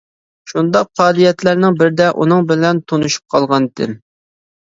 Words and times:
شۇنداق 0.51 0.87
پائالىيەتلەرنىڭ 0.99 1.77
بىرىدە 1.81 2.07
ئۇنىڭ 2.23 2.49
بىلەن 2.53 2.81
تونۇشۇپ 2.93 3.35
قالغانىدىم. 3.35 3.95